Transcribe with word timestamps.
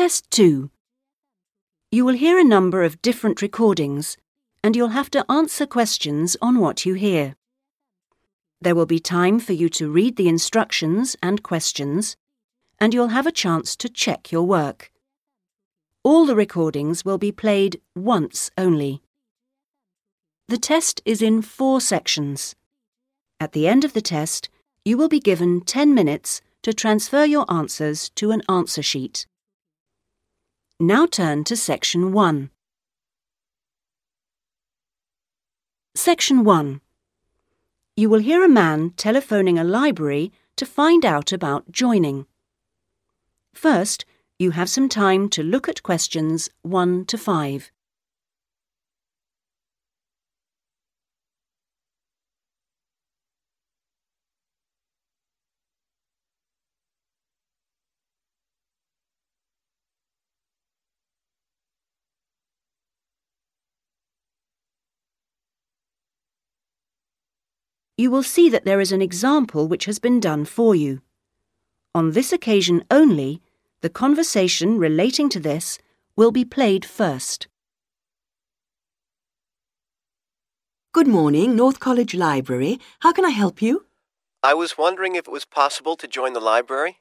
Test 0.00 0.30
2. 0.30 0.70
You 1.92 2.06
will 2.06 2.14
hear 2.14 2.38
a 2.38 2.42
number 2.56 2.84
of 2.84 3.02
different 3.02 3.42
recordings 3.42 4.16
and 4.64 4.74
you'll 4.74 4.96
have 4.96 5.10
to 5.10 5.30
answer 5.30 5.66
questions 5.66 6.38
on 6.40 6.58
what 6.58 6.86
you 6.86 6.94
hear. 6.94 7.36
There 8.62 8.74
will 8.74 8.86
be 8.86 8.98
time 8.98 9.38
for 9.38 9.52
you 9.52 9.68
to 9.68 9.90
read 9.90 10.16
the 10.16 10.26
instructions 10.26 11.16
and 11.22 11.42
questions 11.42 12.16
and 12.78 12.94
you'll 12.94 13.08
have 13.08 13.26
a 13.26 13.30
chance 13.30 13.76
to 13.76 13.90
check 13.90 14.32
your 14.32 14.44
work. 14.44 14.90
All 16.02 16.24
the 16.24 16.34
recordings 16.34 17.04
will 17.04 17.18
be 17.18 17.30
played 17.30 17.78
once 17.94 18.50
only. 18.56 19.02
The 20.48 20.56
test 20.56 21.02
is 21.04 21.20
in 21.20 21.42
four 21.42 21.78
sections. 21.78 22.54
At 23.38 23.52
the 23.52 23.68
end 23.68 23.84
of 23.84 23.92
the 23.92 24.00
test, 24.00 24.48
you 24.82 24.96
will 24.96 25.10
be 25.10 25.20
given 25.20 25.60
10 25.60 25.92
minutes 25.92 26.40
to 26.62 26.72
transfer 26.72 27.26
your 27.26 27.44
answers 27.52 28.08
to 28.14 28.30
an 28.30 28.40
answer 28.48 28.82
sheet. 28.82 29.26
Now 30.82 31.04
turn 31.04 31.44
to 31.44 31.56
Section 31.56 32.10
1. 32.10 32.48
Section 35.94 36.42
1. 36.42 36.80
You 37.98 38.08
will 38.08 38.20
hear 38.20 38.42
a 38.42 38.48
man 38.48 38.94
telephoning 38.96 39.58
a 39.58 39.62
library 39.62 40.32
to 40.56 40.64
find 40.64 41.04
out 41.04 41.32
about 41.32 41.70
joining. 41.70 42.24
First, 43.52 44.06
you 44.38 44.52
have 44.52 44.70
some 44.70 44.88
time 44.88 45.28
to 45.28 45.42
look 45.42 45.68
at 45.68 45.82
questions 45.82 46.48
1 46.62 47.04
to 47.04 47.18
5. 47.18 47.70
You 68.00 68.10
will 68.10 68.22
see 68.22 68.48
that 68.48 68.64
there 68.64 68.80
is 68.80 68.92
an 68.92 69.02
example 69.02 69.68
which 69.68 69.84
has 69.84 69.98
been 69.98 70.20
done 70.20 70.46
for 70.46 70.74
you. 70.74 71.02
On 71.94 72.12
this 72.12 72.32
occasion 72.32 72.82
only, 72.90 73.42
the 73.82 73.90
conversation 73.90 74.78
relating 74.78 75.28
to 75.28 75.38
this 75.38 75.78
will 76.16 76.30
be 76.30 76.46
played 76.46 76.86
first. 76.86 77.46
Good 80.94 81.08
morning, 81.08 81.54
North 81.54 81.78
College 81.78 82.14
Library. 82.14 82.80
How 83.00 83.12
can 83.12 83.26
I 83.26 83.36
help 83.42 83.60
you? 83.60 83.84
I 84.42 84.54
was 84.54 84.78
wondering 84.78 85.14
if 85.14 85.28
it 85.28 85.32
was 85.32 85.44
possible 85.44 85.94
to 85.96 86.08
join 86.08 86.32
the 86.32 86.40
library. 86.40 87.00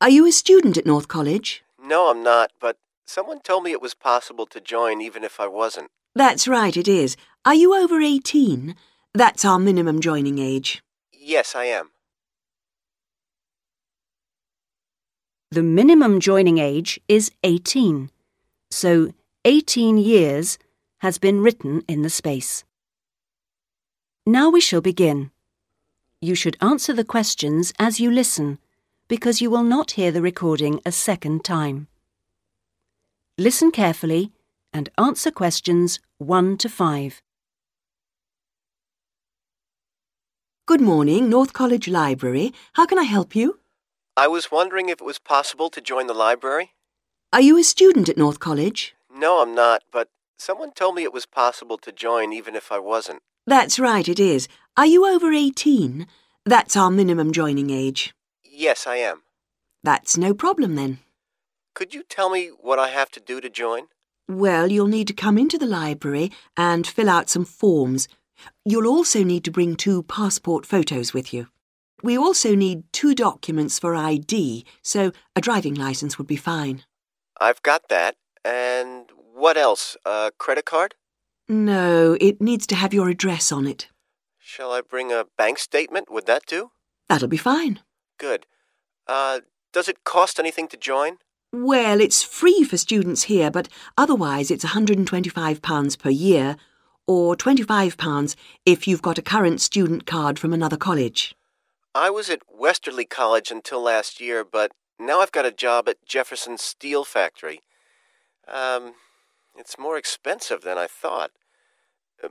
Are 0.00 0.10
you 0.10 0.26
a 0.26 0.32
student 0.32 0.76
at 0.76 0.86
North 0.86 1.06
College? 1.06 1.62
No, 1.80 2.10
I'm 2.10 2.24
not, 2.24 2.50
but 2.60 2.78
someone 3.06 3.42
told 3.42 3.62
me 3.62 3.70
it 3.70 3.80
was 3.80 3.94
possible 3.94 4.46
to 4.46 4.60
join 4.60 5.00
even 5.02 5.22
if 5.22 5.38
I 5.38 5.46
wasn't. 5.46 5.92
That's 6.16 6.48
right, 6.48 6.76
it 6.76 6.88
is. 6.88 7.16
Are 7.44 7.54
you 7.54 7.76
over 7.76 8.00
18? 8.00 8.74
That's 9.14 9.44
our 9.44 9.58
minimum 9.58 10.00
joining 10.00 10.38
age. 10.38 10.82
Yes, 11.12 11.54
I 11.54 11.66
am. 11.66 11.90
The 15.50 15.62
minimum 15.62 16.18
joining 16.18 16.56
age 16.56 16.98
is 17.08 17.30
18, 17.42 18.10
so 18.70 19.12
18 19.44 19.98
years 19.98 20.56
has 21.00 21.18
been 21.18 21.42
written 21.42 21.82
in 21.86 22.00
the 22.00 22.08
space. 22.08 22.64
Now 24.24 24.48
we 24.48 24.62
shall 24.62 24.80
begin. 24.80 25.30
You 26.22 26.34
should 26.34 26.56
answer 26.62 26.94
the 26.94 27.04
questions 27.04 27.74
as 27.78 28.00
you 28.00 28.10
listen, 28.10 28.58
because 29.08 29.42
you 29.42 29.50
will 29.50 29.62
not 29.62 29.90
hear 29.90 30.10
the 30.10 30.22
recording 30.22 30.80
a 30.86 30.92
second 30.92 31.44
time. 31.44 31.86
Listen 33.36 33.70
carefully 33.72 34.32
and 34.72 34.88
answer 34.96 35.30
questions 35.30 36.00
1 36.16 36.56
to 36.56 36.70
5. 36.70 37.20
Good 40.64 40.80
morning, 40.80 41.28
North 41.28 41.52
College 41.52 41.88
Library. 41.88 42.52
How 42.74 42.86
can 42.86 42.96
I 42.96 43.02
help 43.02 43.34
you? 43.34 43.58
I 44.16 44.28
was 44.28 44.52
wondering 44.52 44.90
if 44.90 45.00
it 45.00 45.04
was 45.04 45.18
possible 45.18 45.68
to 45.70 45.80
join 45.80 46.06
the 46.06 46.14
library. 46.14 46.70
Are 47.32 47.40
you 47.40 47.58
a 47.58 47.64
student 47.64 48.08
at 48.08 48.16
North 48.16 48.38
College? 48.38 48.94
No, 49.12 49.42
I'm 49.42 49.56
not, 49.56 49.82
but 49.90 50.08
someone 50.38 50.70
told 50.70 50.94
me 50.94 51.02
it 51.02 51.12
was 51.12 51.26
possible 51.26 51.78
to 51.78 51.90
join 51.90 52.32
even 52.32 52.54
if 52.54 52.70
I 52.70 52.78
wasn't. 52.78 53.22
That's 53.44 53.80
right, 53.80 54.08
it 54.08 54.20
is. 54.20 54.46
Are 54.76 54.86
you 54.86 55.04
over 55.04 55.32
18? 55.32 56.06
That's 56.46 56.76
our 56.76 56.92
minimum 56.92 57.32
joining 57.32 57.70
age. 57.70 58.14
Yes, 58.44 58.86
I 58.86 58.98
am. 58.98 59.22
That's 59.82 60.16
no 60.16 60.32
problem 60.32 60.76
then. 60.76 61.00
Could 61.74 61.92
you 61.92 62.04
tell 62.04 62.30
me 62.30 62.50
what 62.60 62.78
I 62.78 62.90
have 62.90 63.10
to 63.10 63.20
do 63.20 63.40
to 63.40 63.50
join? 63.50 63.88
Well, 64.28 64.70
you'll 64.70 64.86
need 64.86 65.08
to 65.08 65.12
come 65.12 65.38
into 65.38 65.58
the 65.58 65.66
library 65.66 66.30
and 66.56 66.86
fill 66.86 67.10
out 67.10 67.28
some 67.28 67.44
forms. 67.44 68.06
You'll 68.64 68.86
also 68.86 69.24
need 69.24 69.44
to 69.44 69.50
bring 69.50 69.76
two 69.76 70.02
passport 70.04 70.66
photos 70.66 71.12
with 71.12 71.32
you. 71.32 71.48
We 72.02 72.18
also 72.18 72.54
need 72.54 72.84
two 72.92 73.14
documents 73.14 73.78
for 73.78 73.94
ID, 73.94 74.64
so 74.82 75.12
a 75.36 75.40
driving 75.40 75.74
license 75.74 76.18
would 76.18 76.26
be 76.26 76.36
fine. 76.36 76.84
I've 77.40 77.62
got 77.62 77.88
that. 77.88 78.16
And 78.44 79.10
what 79.34 79.56
else? 79.56 79.96
A 80.04 80.32
credit 80.36 80.64
card? 80.64 80.94
No, 81.48 82.16
it 82.20 82.40
needs 82.40 82.66
to 82.68 82.74
have 82.74 82.92
your 82.92 83.08
address 83.08 83.52
on 83.52 83.66
it. 83.66 83.88
Shall 84.38 84.72
I 84.72 84.80
bring 84.80 85.12
a 85.12 85.26
bank 85.38 85.58
statement? 85.58 86.10
Would 86.10 86.26
that 86.26 86.46
do? 86.46 86.70
That'll 87.08 87.28
be 87.28 87.36
fine. 87.36 87.80
Good. 88.18 88.46
Uh, 89.06 89.40
does 89.72 89.88
it 89.88 90.04
cost 90.04 90.38
anything 90.38 90.68
to 90.68 90.76
join? 90.76 91.18
Well, 91.52 92.00
it's 92.00 92.22
free 92.22 92.64
for 92.64 92.78
students 92.78 93.24
here, 93.24 93.50
but 93.50 93.68
otherwise 93.98 94.50
it's 94.50 94.64
£125 94.64 95.98
per 95.98 96.10
year, 96.10 96.56
or 97.06 97.36
£25 97.36 98.36
if 98.64 98.86
you've 98.86 99.02
got 99.02 99.18
a 99.18 99.22
current 99.22 99.60
student 99.60 100.06
card 100.06 100.38
from 100.38 100.52
another 100.52 100.76
college. 100.76 101.34
I 101.94 102.10
was 102.10 102.30
at 102.30 102.40
Westerly 102.48 103.04
College 103.04 103.50
until 103.50 103.82
last 103.82 104.20
year, 104.20 104.44
but 104.44 104.72
now 104.98 105.20
I've 105.20 105.32
got 105.32 105.44
a 105.44 105.52
job 105.52 105.88
at 105.88 106.04
Jefferson 106.06 106.56
Steel 106.56 107.04
Factory. 107.04 107.60
Um, 108.48 108.94
it's 109.56 109.78
more 109.78 109.98
expensive 109.98 110.62
than 110.62 110.78
I 110.78 110.86
thought. 110.86 111.32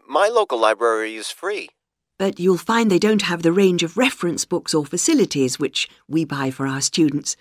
My 0.07 0.27
local 0.27 0.57
library 0.57 1.15
is 1.15 1.29
free. 1.29 1.69
But 2.17 2.39
you'll 2.39 2.57
find 2.57 2.89
they 2.89 2.99
don't 2.99 3.23
have 3.23 3.43
the 3.43 3.51
range 3.51 3.83
of 3.83 3.97
reference 3.97 4.45
books 4.45 4.73
or 4.73 4.85
facilities 4.85 5.59
which 5.59 5.89
we 6.07 6.23
buy 6.23 6.51
for 6.51 6.67
our 6.67 6.81
students. 6.81 7.35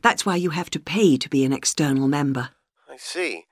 That's 0.00 0.24
why 0.24 0.36
you 0.36 0.50
have 0.50 0.70
to 0.70 0.80
pay 0.80 1.16
to 1.16 1.28
be 1.28 1.44
an 1.44 1.52
external 1.52 2.08
member. 2.08 2.50
I 2.90 2.96
see. 2.96 3.44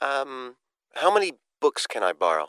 Um, 0.00 0.56
how 0.94 1.12
many 1.12 1.32
books 1.60 1.86
can 1.86 2.02
I 2.02 2.12
borrow? 2.12 2.48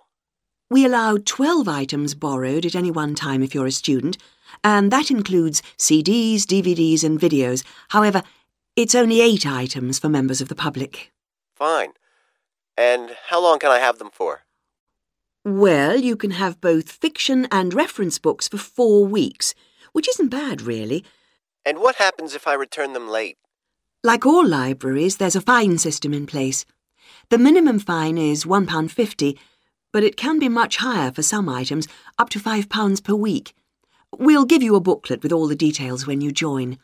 We 0.71 0.85
allow 0.85 1.17
12 1.17 1.67
items 1.67 2.13
borrowed 2.13 2.63
at 2.63 2.75
any 2.75 2.91
one 2.91 3.15
time 3.15 3.41
if 3.41 3.55
you're 3.55 3.65
a 3.65 3.71
student, 3.71 4.19
and 4.63 4.91
that 4.91 5.09
includes 5.09 5.63
CDs, 5.79 6.41
DVDs, 6.43 7.03
and 7.03 7.19
videos. 7.19 7.63
However, 7.89 8.21
it's 8.75 8.93
only 8.93 9.19
eight 9.19 9.47
items 9.47 9.97
for 9.97 10.09
members 10.09 10.41
of 10.41 10.47
the 10.47 10.55
public. 10.55 11.11
Fine. 11.55 11.93
And 12.77 13.15
how 13.29 13.41
long 13.41 13.57
can 13.57 13.71
I 13.71 13.79
have 13.79 13.97
them 13.97 14.11
for? 14.13 14.43
Well, 15.43 15.99
you 15.99 16.15
can 16.15 16.31
have 16.31 16.61
both 16.61 16.91
fiction 16.91 17.47
and 17.51 17.73
reference 17.73 18.19
books 18.19 18.47
for 18.47 18.57
four 18.57 19.05
weeks, 19.05 19.55
which 19.93 20.07
isn't 20.07 20.29
bad, 20.29 20.61
really. 20.61 21.03
And 21.65 21.79
what 21.79 21.95
happens 21.95 22.35
if 22.35 22.45
I 22.45 22.53
return 22.53 22.93
them 22.93 23.09
late? 23.09 23.37
Like 24.03 24.23
all 24.23 24.47
libraries, 24.47 25.17
there's 25.17 25.35
a 25.35 25.41
fine 25.41 25.79
system 25.79 26.13
in 26.13 26.27
place. 26.27 26.63
The 27.29 27.39
minimum 27.39 27.79
fine 27.79 28.19
is 28.19 28.45
£1.50, 28.45 29.37
but 29.91 30.03
it 30.03 30.17
can 30.17 30.39
be 30.39 30.49
much 30.49 30.77
higher 30.77 31.11
for 31.11 31.21
some 31.21 31.49
items, 31.49 31.87
up 32.17 32.29
to 32.29 32.39
£5 32.39 33.03
per 33.03 33.13
week. 33.13 33.53
We'll 34.17 34.45
give 34.45 34.63
you 34.63 34.75
a 34.75 34.81
booklet 34.81 35.23
with 35.23 35.31
all 35.31 35.47
the 35.47 35.55
details 35.55 36.07
when 36.07 36.21
you 36.21 36.31
join. 36.31 36.77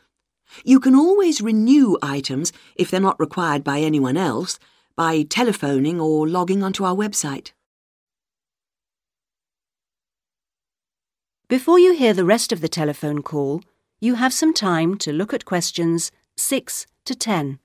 You 0.64 0.80
can 0.80 0.94
always 0.94 1.40
renew 1.40 1.96
items, 2.02 2.52
if 2.76 2.90
they're 2.90 3.00
not 3.00 3.18
required 3.18 3.64
by 3.64 3.80
anyone 3.80 4.16
else, 4.16 4.58
by 4.94 5.22
telephoning 5.22 6.00
or 6.00 6.28
logging 6.28 6.62
onto 6.62 6.84
our 6.84 6.94
website. 6.94 7.52
Before 11.48 11.78
you 11.78 11.94
hear 11.94 12.12
the 12.12 12.24
rest 12.24 12.52
of 12.52 12.60
the 12.60 12.68
telephone 12.68 13.22
call, 13.22 13.62
you 14.00 14.14
have 14.14 14.32
some 14.32 14.52
time 14.52 14.96
to 14.98 15.12
look 15.12 15.32
at 15.32 15.44
questions 15.44 16.10
6 16.36 16.86
to 17.04 17.14
10. 17.14 17.60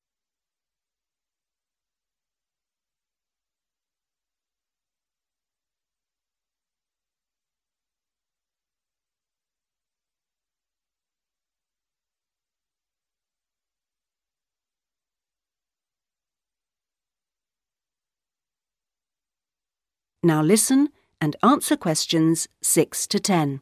Now 20.23 20.43
listen 20.43 20.89
and 21.19 21.35
answer 21.41 21.75
questions 21.75 22.47
6 22.61 23.07
to 23.07 23.19
10. 23.19 23.61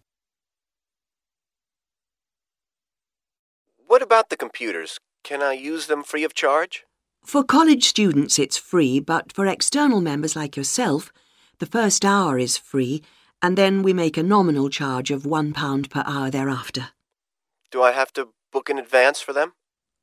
What 3.87 4.01
about 4.01 4.29
the 4.29 4.35
computers? 4.35 4.99
Can 5.23 5.41
I 5.41 5.53
use 5.53 5.87
them 5.87 6.03
free 6.03 6.25
of 6.25 6.33
charge? 6.33 6.83
For 7.23 7.45
college 7.45 7.85
students, 7.85 8.37
it's 8.37 8.57
free, 8.57 8.99
but 8.99 9.31
for 9.31 9.45
external 9.45 10.01
members 10.01 10.35
like 10.35 10.57
yourself, 10.57 11.13
the 11.59 11.65
first 11.65 12.03
hour 12.03 12.37
is 12.37 12.57
free, 12.57 13.03
and 13.41 13.57
then 13.57 13.81
we 13.81 13.93
make 13.93 14.17
a 14.17 14.23
nominal 14.23 14.69
charge 14.69 15.11
of 15.11 15.23
£1 15.23 15.89
per 15.89 16.03
hour 16.05 16.29
thereafter. 16.29 16.89
Do 17.71 17.81
I 17.81 17.93
have 17.93 18.11
to 18.13 18.29
book 18.51 18.69
in 18.69 18.77
advance 18.77 19.21
for 19.21 19.31
them? 19.31 19.53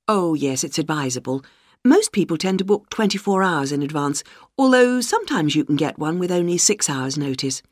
Oh, 0.09 0.33
yes, 0.33 0.65
it's 0.65 0.79
advisable. 0.79 1.45
Most 1.87 2.11
people 2.11 2.37
tend 2.37 2.59
to 2.59 2.65
book 2.65 2.91
24 2.91 3.45
hours 3.45 3.71
in 3.71 3.81
advance, 3.81 4.25
although 4.59 5.01
sometimes 5.01 5.55
you 5.55 5.65
can 5.65 5.77
get 5.77 6.01
one 6.01 6.19
with 6.19 6.33
only 6.33 6.59
six 6.59 6.91
hours' 6.91 7.17
notice. 7.17 7.63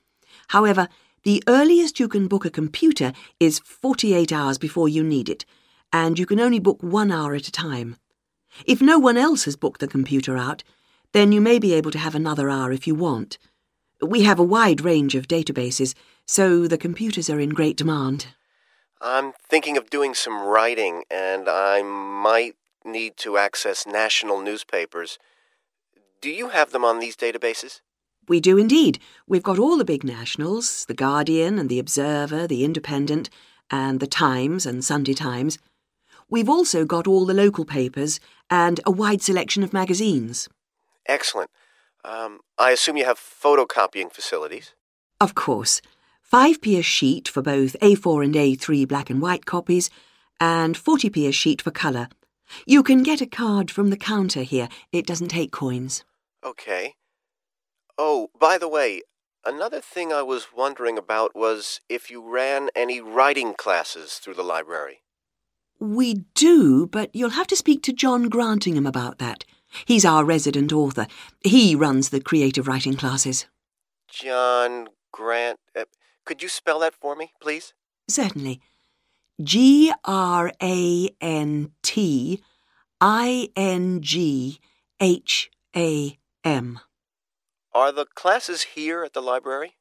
However, 0.50 0.86
the 1.24 1.42
earliest 1.48 1.98
you 1.98 2.06
can 2.06 2.28
book 2.28 2.44
a 2.44 2.50
computer 2.50 3.12
is 3.40 3.58
48 3.58 4.30
hours 4.30 4.56
before 4.56 4.88
you 4.88 5.02
need 5.02 5.28
it, 5.28 5.44
and 5.92 6.16
you 6.16 6.26
can 6.26 6.38
only 6.38 6.60
book 6.60 6.80
one 6.80 7.10
hour 7.10 7.34
at 7.34 7.48
a 7.48 7.50
time. 7.50 7.96
If 8.64 8.80
no 8.80 9.00
one 9.00 9.16
else 9.16 9.46
has 9.46 9.56
booked 9.56 9.80
the 9.80 9.88
computer 9.88 10.36
out, 10.36 10.62
then 11.10 11.32
you 11.32 11.40
may 11.40 11.58
be 11.58 11.74
able 11.74 11.90
to 11.90 11.98
have 11.98 12.14
another 12.14 12.48
hour 12.48 12.70
if 12.70 12.86
you 12.86 12.94
want. 12.94 13.36
We 14.00 14.22
have 14.22 14.38
a 14.38 14.44
wide 14.44 14.82
range 14.82 15.16
of 15.16 15.26
databases, 15.26 15.92
so 16.24 16.68
the 16.68 16.78
computers 16.78 17.28
are 17.28 17.40
in 17.40 17.50
great 17.50 17.76
demand. 17.76 18.28
I'm 19.00 19.32
thinking 19.48 19.76
of 19.76 19.90
doing 19.90 20.14
some 20.14 20.40
writing, 20.40 21.02
and 21.10 21.48
I 21.48 21.82
might 21.82 22.54
need 22.84 23.16
to 23.18 23.36
access 23.36 23.86
national 23.86 24.40
newspapers. 24.40 25.18
Do 26.20 26.30
you 26.30 26.50
have 26.50 26.70
them 26.70 26.84
on 26.84 26.98
these 26.98 27.16
databases? 27.16 27.80
We 28.28 28.40
do 28.40 28.56
indeed. 28.56 28.98
We've 29.26 29.42
got 29.42 29.58
all 29.58 29.76
the 29.76 29.84
big 29.84 30.04
nationals 30.04 30.86
The 30.86 30.94
Guardian 30.94 31.58
and 31.58 31.68
The 31.68 31.78
Observer, 31.78 32.46
The 32.46 32.64
Independent, 32.64 33.28
and 33.70 34.00
The 34.00 34.06
Times 34.06 34.66
and 34.66 34.84
Sunday 34.84 35.14
Times. 35.14 35.58
We've 36.30 36.48
also 36.48 36.84
got 36.84 37.06
all 37.06 37.26
the 37.26 37.34
local 37.34 37.64
papers 37.64 38.20
and 38.48 38.80
a 38.86 38.90
wide 38.90 39.20
selection 39.20 39.62
of 39.62 39.72
magazines. 39.72 40.48
Excellent. 41.06 41.50
Um, 42.04 42.40
I 42.58 42.70
assume 42.70 42.96
you 42.96 43.04
have 43.04 43.18
photocopying 43.18 44.12
facilities? 44.12 44.74
Of 45.20 45.34
course. 45.34 45.80
5p 46.30 46.78
a 46.78 46.82
sheet 46.82 47.28
for 47.28 47.42
both 47.42 47.76
A4 47.80 48.24
and 48.24 48.34
A3 48.34 48.88
black 48.88 49.10
and 49.10 49.20
white 49.20 49.44
copies, 49.46 49.90
and 50.40 50.76
40p 50.76 51.28
a 51.28 51.32
sheet 51.32 51.62
for 51.62 51.70
colour. 51.70 52.08
You 52.66 52.82
can 52.82 53.02
get 53.02 53.20
a 53.20 53.26
card 53.26 53.70
from 53.70 53.90
the 53.90 53.96
counter 53.96 54.42
here. 54.42 54.68
It 54.92 55.06
doesn't 55.06 55.28
take 55.28 55.52
coins. 55.52 56.04
Okay. 56.44 56.94
Oh, 57.96 58.28
by 58.38 58.58
the 58.58 58.68
way, 58.68 59.02
another 59.44 59.80
thing 59.80 60.12
I 60.12 60.22
was 60.22 60.48
wondering 60.54 60.98
about 60.98 61.34
was 61.34 61.80
if 61.88 62.10
you 62.10 62.22
ran 62.22 62.68
any 62.74 63.00
writing 63.00 63.54
classes 63.54 64.14
through 64.14 64.34
the 64.34 64.42
library. 64.42 65.00
We 65.80 66.24
do, 66.34 66.86
but 66.86 67.10
you'll 67.14 67.30
have 67.30 67.46
to 67.48 67.56
speak 67.56 67.82
to 67.84 67.92
John 67.92 68.28
Grantingham 68.28 68.86
about 68.86 69.18
that. 69.18 69.44
He's 69.86 70.04
our 70.04 70.24
resident 70.24 70.72
author. 70.72 71.06
He 71.42 71.74
runs 71.74 72.10
the 72.10 72.20
creative 72.20 72.68
writing 72.68 72.94
classes. 72.94 73.46
John 74.08 74.88
Grant. 75.12 75.58
Uh, 75.76 75.84
could 76.24 76.42
you 76.42 76.48
spell 76.48 76.78
that 76.80 76.94
for 76.94 77.16
me, 77.16 77.32
please? 77.40 77.74
Certainly. 78.08 78.60
G 79.42 79.92
R 80.04 80.52
A 80.62 81.10
N 81.20 81.72
T 81.82 82.42
I 83.00 83.48
N 83.56 84.00
G 84.00 84.60
H 85.00 85.50
A 85.76 86.18
M. 86.44 86.80
Are 87.72 87.90
the 87.90 88.06
classes 88.14 88.62
here 88.62 89.02
at 89.02 89.12
the 89.12 89.22
library? 89.22 89.74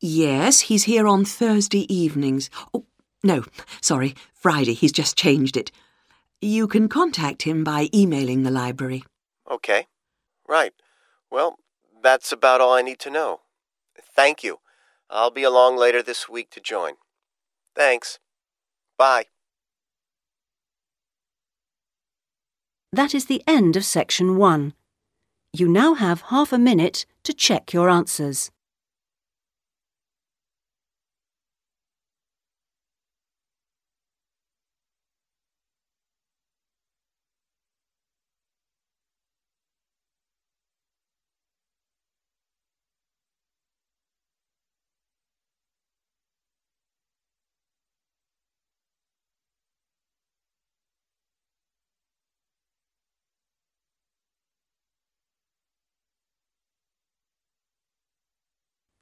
Yes, 0.00 0.60
he's 0.62 0.84
here 0.84 1.06
on 1.06 1.24
Thursday 1.24 1.92
evenings. 1.92 2.50
Oh, 2.74 2.86
no, 3.22 3.44
sorry, 3.80 4.14
Friday. 4.34 4.74
He's 4.74 4.92
just 4.92 5.16
changed 5.16 5.56
it. 5.56 5.70
You 6.40 6.68
can 6.68 6.88
contact 6.88 7.42
him 7.42 7.64
by 7.64 7.88
emailing 7.94 8.42
the 8.42 8.50
library. 8.50 9.04
Okay. 9.50 9.86
Right. 10.48 10.72
Well, 11.30 11.58
that's 12.02 12.32
about 12.32 12.60
all 12.60 12.72
I 12.72 12.82
need 12.82 12.98
to 13.00 13.10
know. 13.10 13.40
Thank 14.14 14.44
you. 14.44 14.60
I'll 15.10 15.30
be 15.30 15.42
along 15.42 15.76
later 15.76 16.02
this 16.02 16.28
week 16.28 16.50
to 16.50 16.60
join. 16.60 16.94
Thanks. 17.74 18.18
Bye. 18.98 19.26
That 22.92 23.14
is 23.14 23.26
the 23.26 23.42
end 23.46 23.76
of 23.76 23.84
section 23.84 24.36
one. 24.36 24.74
You 25.52 25.68
now 25.68 25.94
have 25.94 26.22
half 26.22 26.52
a 26.52 26.58
minute 26.58 27.06
to 27.22 27.32
check 27.32 27.72
your 27.72 27.88
answers. 27.88 28.50